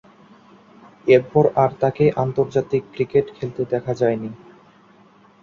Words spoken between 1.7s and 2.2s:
তাকে